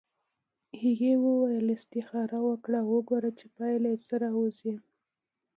[0.81, 4.73] هغې وویل استخاره وکړه او وګوره چې پایله یې څه راوځي.